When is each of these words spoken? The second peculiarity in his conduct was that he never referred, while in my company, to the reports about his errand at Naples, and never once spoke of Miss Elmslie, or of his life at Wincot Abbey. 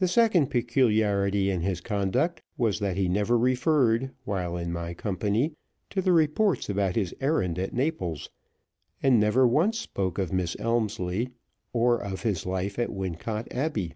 The 0.00 0.06
second 0.06 0.48
peculiarity 0.48 1.48
in 1.50 1.62
his 1.62 1.80
conduct 1.80 2.42
was 2.58 2.78
that 2.80 2.98
he 2.98 3.08
never 3.08 3.38
referred, 3.38 4.10
while 4.26 4.54
in 4.58 4.70
my 4.70 4.92
company, 4.92 5.54
to 5.88 6.02
the 6.02 6.12
reports 6.12 6.68
about 6.68 6.94
his 6.94 7.14
errand 7.22 7.58
at 7.58 7.72
Naples, 7.72 8.28
and 9.02 9.18
never 9.18 9.46
once 9.46 9.78
spoke 9.78 10.18
of 10.18 10.30
Miss 10.30 10.56
Elmslie, 10.58 11.30
or 11.72 12.02
of 12.02 12.20
his 12.22 12.44
life 12.44 12.78
at 12.78 12.90
Wincot 12.90 13.48
Abbey. 13.50 13.94